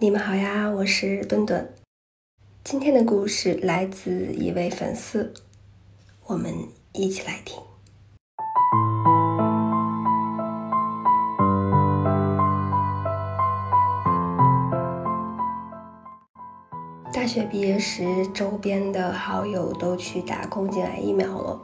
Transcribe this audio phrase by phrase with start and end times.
[0.00, 1.74] 你们好呀，我是墩墩。
[2.62, 5.34] 今天的故事来自一位粉丝，
[6.26, 6.54] 我们
[6.92, 7.60] 一起来听。
[17.12, 21.60] 大学毕业时，周边的好友都去打宫颈癌疫苗了。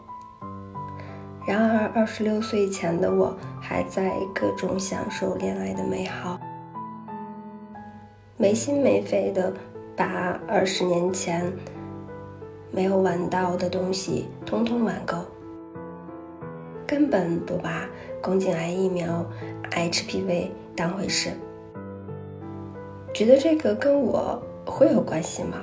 [1.46, 6.37] 然而，二十六岁前的我还在各种享受恋爱的美好。
[8.37, 9.53] 没心没肺的
[9.97, 11.52] 把二十年前
[12.73, 15.19] 没有玩到的东西通通玩够，
[16.84, 17.88] 根本不把
[18.20, 19.24] 宫颈癌疫苗
[19.70, 21.30] HPV 当回事，
[23.12, 25.62] 觉得这个跟我会有关系吗？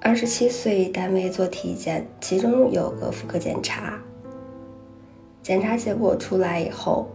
[0.00, 4.00] 二十七岁单位做体检，其中有个妇科检查，
[5.42, 7.08] 检查结果出来以后，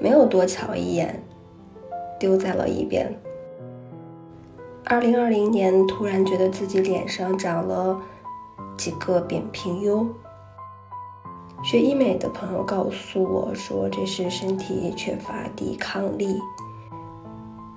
[0.00, 1.22] 没有多瞧一眼，
[2.18, 3.14] 丢在了一边。
[4.86, 7.98] 二零二零年，突然觉得自己脸上长了
[8.76, 10.06] 几个扁平疣。
[11.62, 16.38] 学医美的朋友告诉我说，这是身体缺乏抵抗力、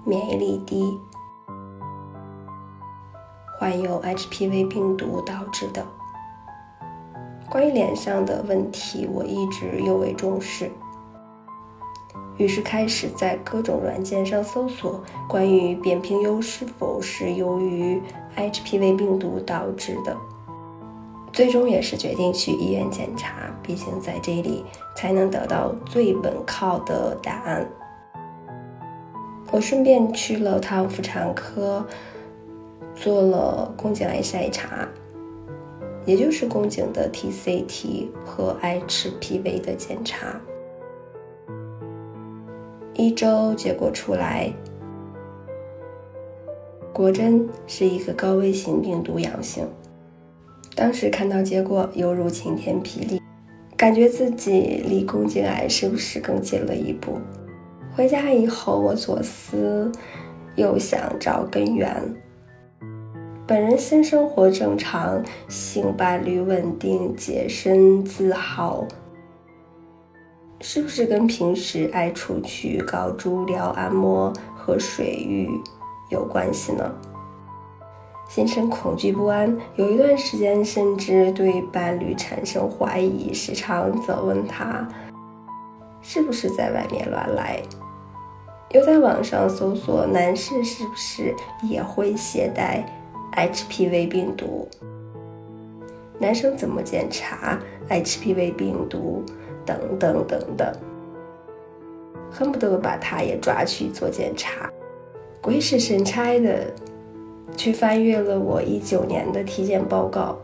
[0.03, 0.99] 免疫力低，
[3.57, 5.85] 患有 HPV 病毒导致的。
[7.49, 10.69] 关于脸上的问题，我一直尤为重视。
[12.37, 18.01] 于是开始在各种软件上搜索关于扁平疣是否是由于
[18.35, 20.15] HPV 病毒导致的，
[21.33, 24.63] 最终也是决定去医院检查，毕竟在这里
[24.95, 27.67] 才能得到最稳靠的答案。
[29.51, 31.83] 我顺便去了趟妇产科，
[32.93, 34.87] 做了宫颈癌筛查，
[36.05, 40.39] 也就是宫颈的 TCT 和 HPV 的检查。
[42.97, 44.51] 一周结果出来，
[46.91, 49.67] 果真是一个高危型病毒阳性。
[50.75, 53.21] 当时看到结果，犹如晴天霹雳，
[53.77, 57.19] 感觉自己离宫颈癌是不是更近了一步？
[57.95, 59.91] 回家以后，我左思
[60.55, 61.95] 右想找根源。
[63.45, 68.87] 本人性生活正常，性伴侣稳定，洁身自好。
[70.59, 75.49] 是不是跟平时爱出去搞足疗、按摩和水浴
[76.09, 76.91] 有关系呢？
[78.27, 84.85] 心生恐惧不安，有一段时间甚至对伴侣产生怀疑，时常责问他
[86.01, 87.61] 是不是在外面乱来。
[88.71, 92.83] 又在网上搜索男士是不是也会携带
[93.33, 94.67] HPV 病毒，
[96.19, 97.57] 男生怎么检查
[97.87, 99.23] HPV 病毒？
[99.67, 100.73] 等等等等，
[102.31, 104.71] 恨不得把他也抓去做检查。
[105.41, 106.73] 鬼使神差的，
[107.55, 110.37] 去翻阅了我一九年的体检报告，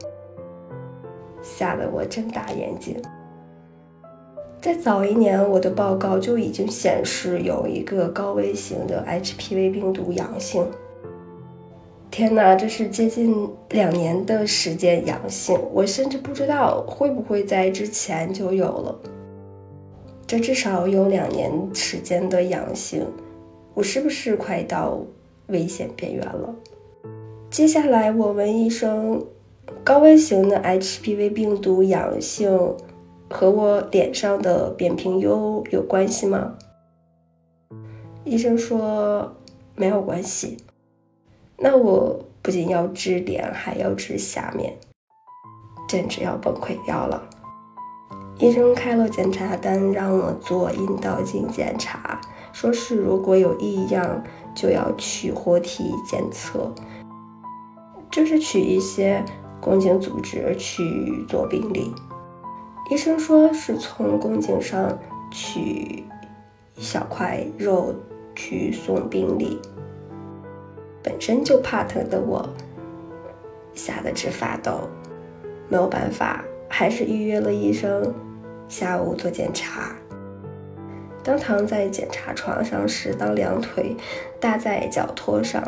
[1.42, 3.02] 吓得我睁大眼睛。
[4.62, 10.66] 在早一年，我的报告就已经显示有一个高危型的 HPV 病毒阳性。
[12.10, 19.00] 天哪，这是接近两年的时间阳性，我甚至不知道会不会在之前就有了。
[20.34, 23.06] 这至少有两年时间的阳性，
[23.76, 25.00] 我是不是快到
[25.50, 26.56] 危险边缘了？
[27.52, 29.24] 接下来我问医生，
[29.84, 32.50] 高危型的 HPV 病毒阳性
[33.30, 36.58] 和我脸上的扁平疣有关系吗？
[38.24, 39.36] 医生说
[39.76, 40.58] 没有关系。
[41.58, 44.74] 那我不仅要治脸，还要治下面，
[45.88, 47.30] 简直要崩溃掉了。
[48.40, 52.20] 医生开了检查单，让我做阴道镜检查，
[52.52, 54.24] 说是如果有异样，
[54.56, 56.74] 就要取活体检测，
[58.12, 59.24] 就是取一些
[59.62, 61.94] 宫颈组织去做病理。
[62.90, 64.98] 医生说是从宫颈上
[65.32, 66.04] 取
[66.76, 67.96] 一小块肉
[68.36, 69.60] 去送病理。
[71.02, 72.48] 本身就怕疼的我，
[73.74, 74.90] 吓得直发抖，
[75.70, 76.44] 没有办法，
[76.76, 78.12] 还是预约了医生，
[78.68, 79.96] 下午做检查。
[81.24, 83.96] 当躺在检查床上时，当两腿
[84.40, 85.64] 搭在脚托上，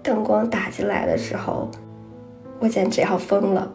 [0.00, 1.68] 灯光打进来的时候，
[2.60, 3.68] 我简直要疯了，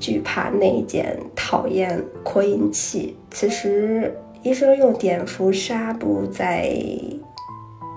[0.00, 3.14] 惧怕内检，讨厌扩音器。
[3.30, 6.74] 此时，医生用碘伏纱布在。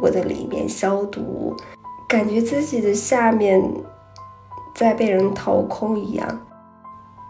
[0.01, 1.55] 我的里面消毒，
[2.09, 3.63] 感觉自己的下面
[4.75, 6.46] 在被人掏空一样，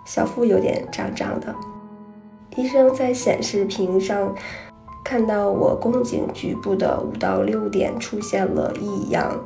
[0.08, 1.54] 小腹有点胀胀的。
[2.56, 4.34] 医生在显示屏上
[5.04, 9.38] 看到我宫颈局部的五到六点出现了异样，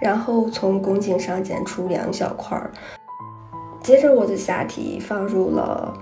[0.00, 2.70] 然后从宫颈上剪出两小块儿，
[3.82, 5.92] 接着我的下体放入了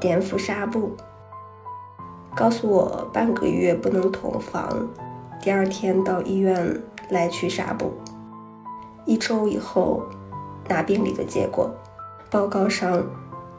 [0.00, 0.92] 碘伏纱布，
[2.36, 4.88] 告诉我半个月不能同房，
[5.42, 6.80] 第二天到医院
[7.10, 7.92] 来取纱布。
[9.04, 10.02] 一周以后
[10.68, 11.70] 拿病理的结果，
[12.30, 13.04] 报告上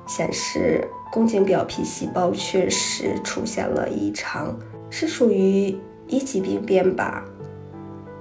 [0.07, 0.87] 显示。
[1.11, 4.55] 宫颈表皮细胞确实出现了异常，
[4.91, 5.75] 是属于
[6.05, 7.25] 一级病变吧？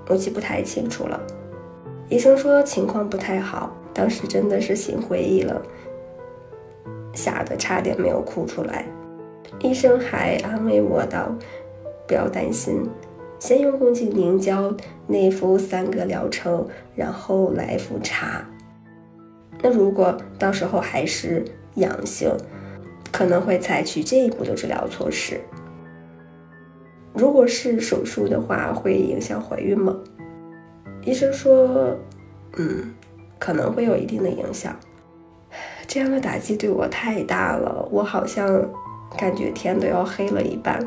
[0.09, 1.21] 我记不太清楚了。
[2.09, 5.61] 医生说情况不太好，当时真的是心灰意冷，
[7.13, 8.87] 吓得差点没有哭出来。
[9.61, 11.31] 医生还安慰我道
[12.09, 12.89] ：“不要担心，
[13.39, 14.75] 先用宫颈凝胶
[15.09, 16.67] 内服三个疗程，
[16.97, 18.49] 然后来复查。
[19.63, 21.45] 那如果到时候还是
[21.75, 22.31] 阳性。”
[23.11, 25.41] 可能会采取进一步的治疗措施。
[27.15, 29.97] 如果是手术的话，会影响怀孕吗？
[31.03, 31.97] 医生说，
[32.59, 32.95] 嗯，
[33.39, 34.77] 可能会有一定的影响。
[35.87, 38.63] 这样的打击对我太大了，我好像
[39.17, 40.79] 感觉天都要黑了一般。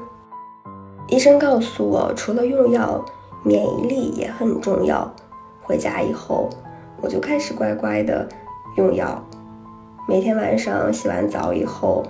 [1.07, 3.03] 医生告诉我，除了用药，
[3.43, 5.11] 免疫力也很重要。
[5.63, 6.47] 回家以后，
[7.01, 8.29] 我就开始乖乖的
[8.77, 9.23] 用药。
[10.07, 12.03] 每天晚上洗完澡以后，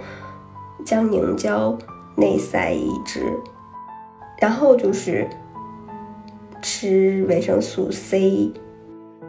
[0.85, 1.77] 将凝胶
[2.15, 3.21] 内塞一支，
[4.39, 5.27] 然后就是
[6.61, 8.51] 吃维生素 C，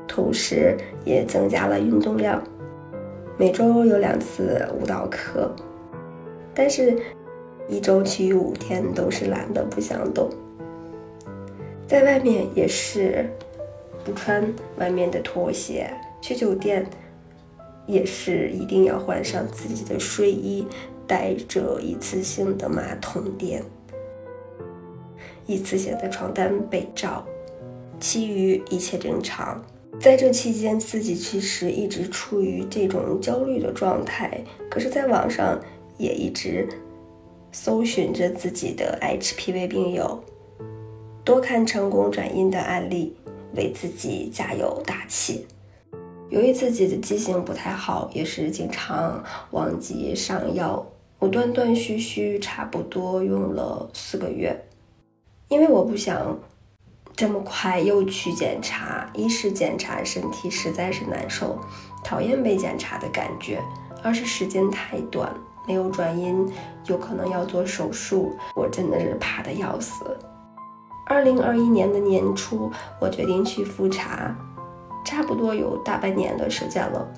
[0.06, 2.42] 同时也增加了运动量，
[3.36, 5.54] 每周有两次舞蹈课，
[6.54, 6.96] 但是
[7.68, 10.30] 一周去五天都是懒得不想动，
[11.86, 13.28] 在外面也是
[14.04, 14.42] 不穿
[14.78, 15.92] 外面的拖鞋，
[16.22, 16.86] 去酒店。
[17.86, 20.66] 也是一定要换上自己的睡衣，
[21.06, 23.62] 带着一次性的马桶垫，
[25.46, 27.26] 一次性的床单被罩，
[27.98, 29.62] 其余一切正常。
[30.00, 35.60] 在这期间，自己其实一直处于这种焦虑的状态，可是，在网上
[35.98, 36.66] 也一直
[37.52, 40.22] 搜寻着自己的 HPV 病友，
[41.22, 43.14] 多看成功转阴的案例，
[43.54, 45.46] 为自己加油打气。
[46.32, 50.82] 由于自己的记性不太好，也是经常忘记上药，
[51.18, 54.58] 我断断续续差不多用了四个月。
[55.48, 56.38] 因为我不想
[57.14, 61.58] 这么快又去检查，一是检查身体实在是难受，
[62.02, 63.58] 讨厌被检查的感觉；
[64.02, 65.30] 二是时间太短，
[65.68, 66.50] 没有转阴，
[66.86, 70.16] 有可能要做手术，我真的是怕的要死。
[71.06, 74.34] 二零二一年的年初，我决定去复查。
[75.22, 77.08] 差不多有大半年的时间了，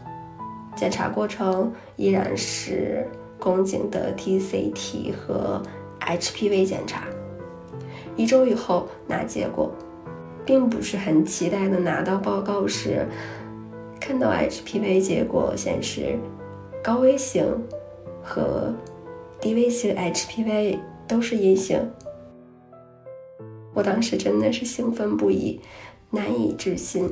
[0.76, 3.08] 检查过程依然是
[3.40, 5.62] 宫颈的 TCT 和
[6.00, 7.06] HPV 检查。
[8.14, 9.72] 一周以后拿结果，
[10.44, 13.06] 并不是很期待的拿到报告时，
[13.98, 16.18] 看到 HPV 结果显示
[16.82, 17.42] 高危型
[18.22, 18.70] 和
[19.40, 20.78] 低危型 HPV
[21.08, 21.80] 都是阴性，
[23.72, 25.58] 我当时真的是兴奋不已，
[26.10, 27.10] 难以置信。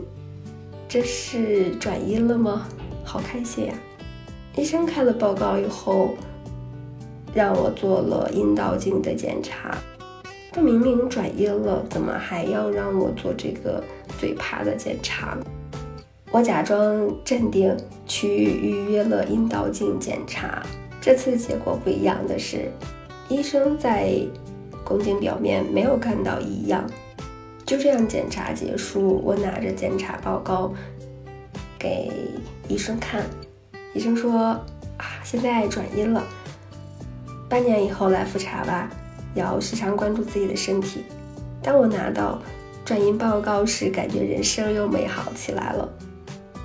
[0.92, 2.68] 这是转阴了吗？
[3.02, 3.72] 好开心呀！
[4.54, 6.10] 医生开了报告以后，
[7.32, 9.74] 让我做了阴道镜的检查。
[10.52, 13.82] 这明明转阴了，怎么还要让我做这个
[14.20, 15.38] 最怕的检查？
[16.30, 17.74] 我假装镇定
[18.06, 20.62] 去预约了阴道镜检查。
[21.00, 22.70] 这次结果不一样的是，
[23.30, 24.12] 医生在
[24.84, 26.84] 宫颈表面没有看到异样。
[27.72, 30.74] 就这样，检查结束，我拿着检查报告
[31.78, 32.12] 给
[32.68, 33.24] 医生看。
[33.94, 34.38] 医生说
[35.00, 36.22] ：“啊，现在转阴了，
[37.48, 38.90] 半年以后来复查吧，
[39.34, 41.04] 要时常关注自己的身体。”
[41.64, 42.42] 当我拿到
[42.84, 45.88] 转阴报告时，感觉人生又美好起来了。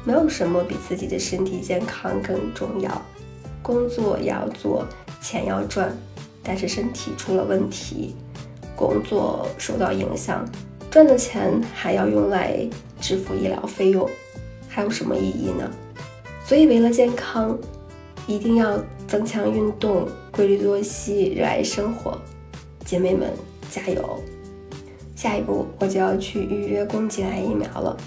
[0.04, 3.02] 没有什么比自己的身体健康更重要。
[3.64, 4.86] 工作要做，
[5.22, 5.90] 钱要赚，
[6.44, 8.14] 但是身体出了问题，
[8.76, 10.46] 工作受到影响。
[10.90, 12.68] 赚的钱还要用来
[13.00, 14.10] 支付医疗费用，
[14.68, 15.70] 还有什么意义呢？
[16.44, 17.58] 所以为了健康，
[18.26, 22.18] 一定要增强运动、规律作息、热爱生活。
[22.86, 23.32] 姐妹们，
[23.70, 24.24] 加油！
[25.16, 27.98] 下一步我就要去预约宫颈癌疫苗了。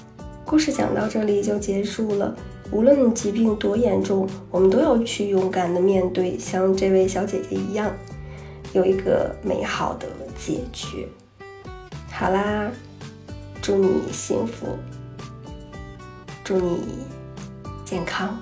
[0.44, 2.34] 故事讲到这里就结束了。
[2.72, 7.92] 无论疾病多严重，我们都要去勇敢的面对，像这位小姐姐一样，
[8.72, 10.06] 有一个美好的
[10.38, 11.06] 结局。
[12.20, 12.70] 好啦，
[13.62, 14.78] 祝你幸福，
[16.44, 17.06] 祝你
[17.82, 18.38] 健康。